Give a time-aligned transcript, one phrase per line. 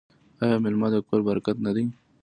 [0.43, 1.85] آیا میلمه د کور برکت نه دی؟